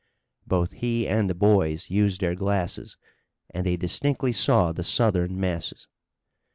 [0.47, 2.97] Both he and the boys used their glasses
[3.51, 5.87] and they distinctly saw the Southern masses.